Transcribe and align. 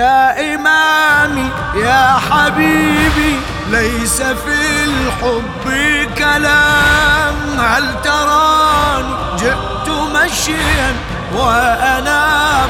يا 0.00 0.54
إمامي 0.54 1.48
يا 1.74 2.18
حبيبي 2.30 3.40
ليس 3.70 4.22
في 4.22 4.84
الحب 4.84 5.64
كلام. 6.18 7.36
هل 7.60 7.84
تراني 8.04 9.14
جئت 9.38 9.88
مشيا 9.88 10.94
وأنا 11.36 12.22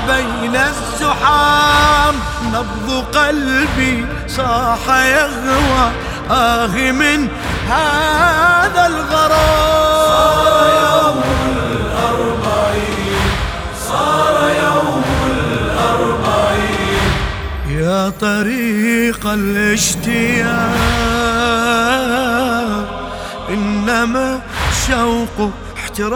بين 0.09 0.57
الزحام؟ 0.57 2.15
نبض 2.53 3.05
قلبي 3.19 4.07
صاح 4.27 4.89
يغوى 4.89 5.91
آه 6.31 6.67
من 6.93 7.29
هذا 7.69 8.87
الغرام. 8.87 10.21
يا 18.01 18.09
طريق 18.21 19.27
الاشتياق 19.27 20.51
إنما 23.49 24.41
شوق 24.87 25.51
احتراق. 25.77 26.11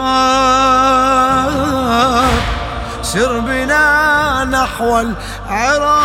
سر 3.03 3.39
بنا 3.39 4.47
نحو 4.51 4.99
العراق 4.99 5.95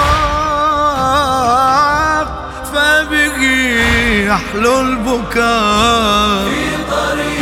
فبه 2.72 3.42
يحلو 4.28 4.80
البكاء. 4.80 6.44
في 6.50 6.64
طريق 6.90 7.39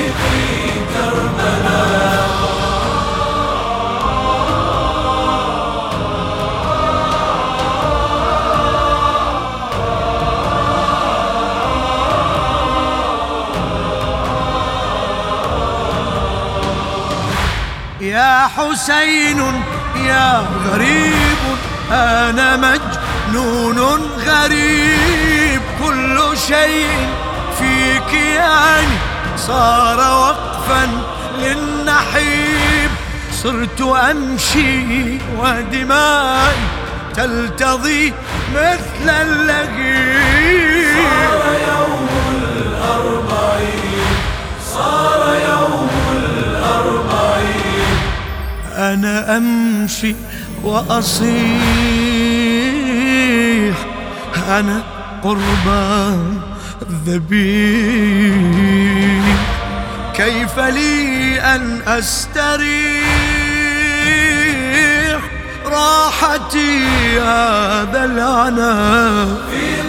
يا 18.00 18.48
حسين 18.56 19.62
يا 20.06 20.46
غريب 20.66 21.38
أنا 21.91 22.56
مجنون 22.56 24.02
غريب. 24.27 25.60
كل 25.84 26.38
شيء 26.48 27.08
في 27.58 28.00
كياني 28.10 28.97
صار 29.37 29.98
وقفا 29.98 30.88
للنحيب. 31.38 32.91
صرت 33.32 33.81
أمشي 33.81 35.19
ودمائي 35.38 36.56
تلتضي 37.16 38.12
مثل 38.54 39.08
اللهيب 39.08 40.47
أمشي 49.88 50.15
وأصيح. 50.65 51.28
أنا 54.49 54.82
قربان 55.25 56.41
ذبيح. 57.06 58.28
كيف 60.15 60.59
لي 60.59 61.41
أن 61.41 61.81
أستريح؟ 61.87 62.69
راحتي 65.66 66.84
هذا 67.20 68.05
العناء. 68.05 69.26
في 69.50 69.81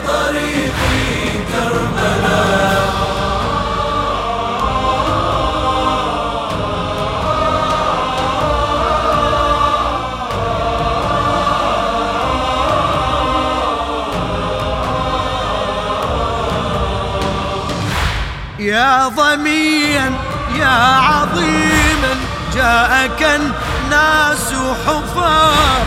يا 18.60 19.08
ضميا 19.08 20.12
يا 20.60 20.96
عظيما 20.96 22.16
جاءك 22.56 23.24
الناس 23.24 24.54
حفار 24.88 25.86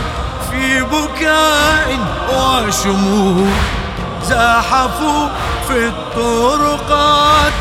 في 0.51 0.81
بكاء 0.81 1.99
وشموع. 2.33 3.53
زاحفوا 4.29 5.27
في 5.67 5.87
الطرقات 5.87 7.53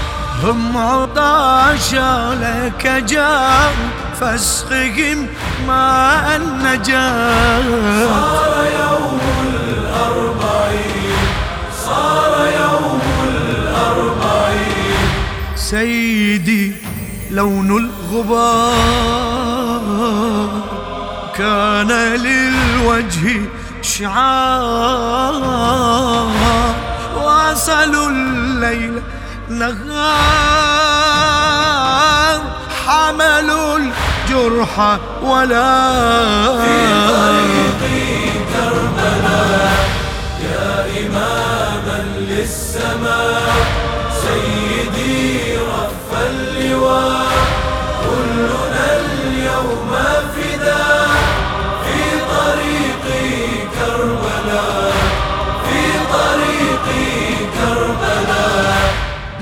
هم 0.43 0.77
عطاشا 0.77 2.35
لك 2.41 2.87
جاء 2.87 3.75
فاسقهم 4.21 5.27
ماء 5.67 6.37
النجاة. 6.37 7.63
سيدي 15.73 16.73
لون 17.31 17.91
الغبار 18.13 18.73
كان 21.37 21.91
للوجه 22.17 23.41
شعار. 23.83 25.43
واصلوا 27.17 28.09
الليل 28.11 29.03
نهار. 29.49 29.73
حملوا 32.87 33.79
الجرح 33.79 34.99
ولا 35.23 35.89
طريق 37.09 37.83
كربلاء 38.53 39.89
يا 40.43 40.71
إماما 41.07 41.99
للسماء 42.19 43.67
سيدي 44.23 45.22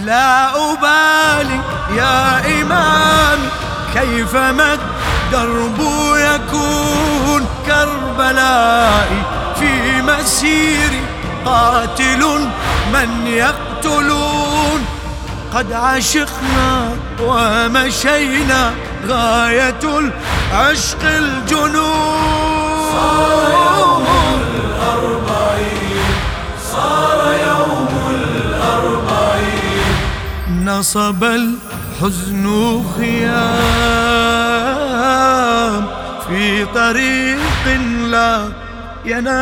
لا 0.05 0.49
أبالي 0.73 1.61
يا 1.97 2.39
إمامي 2.63 3.49
كيف 3.95 4.37
ما 4.37 4.75
الدرب 4.75 5.81
يكون 6.17 7.47
كربلائي 7.67 9.23
في 9.61 10.03
مسيري؟ 10.03 11.01
قاتل 11.45 12.49
من 12.93 13.27
يقتلون؟ 13.27 14.87
قد 15.55 15.73
عشقنا 15.73 16.97
ومشينا 17.21 18.73
غاية 19.07 19.81
العشق 19.85 21.03
الجنون. 21.05 22.61
نصب 30.81 31.25
الحزن 31.25 32.45
خيام 32.97 33.41
في 36.29 36.65
طريق 36.65 37.65
لا 38.11 38.49
ينام. 39.05 39.41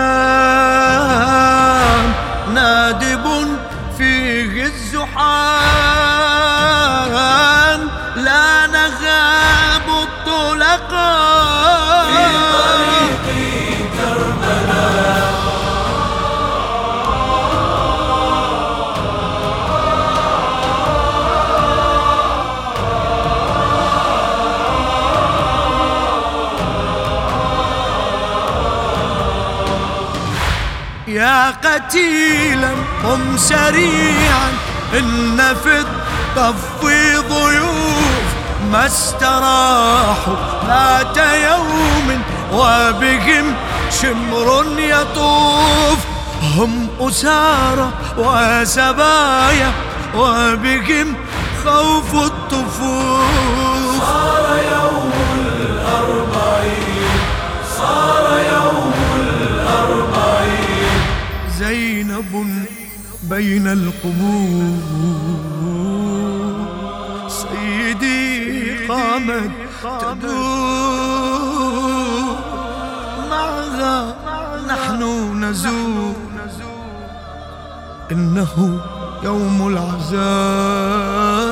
نادب 2.54 3.26
فيه 3.98 4.62
الزحام 4.64 5.38
لا 8.16 8.66
نغاب 8.66 9.88
الطلقاء 10.02 10.88
في 12.06 12.24
طريق 12.52 13.26
يا 31.08 31.50
قتيلا 31.50 32.70
قم 33.04 33.36
سريعا. 33.36 34.52
إن 34.98 35.54
في 35.62 35.80
الطف 35.80 36.84
ضيوف 37.28 38.24
ما 38.72 38.86
استراحوا 38.86 40.36
ذات 40.66 41.16
يوم 41.16 42.22
وبهم 42.52 43.54
شمر 44.02 44.64
يطوف. 44.78 45.98
هم 46.56 46.88
أسارى 47.00 47.90
وسبايا 48.18 49.72
وبهم 50.16 51.14
خوف 51.64 52.14
الطفوف. 52.14 54.00
صار 54.00 54.60
يوم 54.72 55.12
بين 63.30 63.66
القبور. 63.66 64.78
سيدي 67.28 68.86
قامت 68.86 69.50
تدور. 69.82 70.28
معها 73.30 74.14
نحن 74.68 75.02
نزور؟ 75.44 76.14
إنه 78.12 78.80
يوم 79.22 79.68
العذاب. 79.68 81.47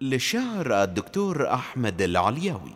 للشاعر 0.00 0.82
الدكتور 0.82 1.54
أحمد 1.54 2.02
العلياوي. 2.02 2.74